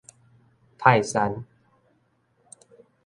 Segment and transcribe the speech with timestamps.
[0.79, 1.45] 泰山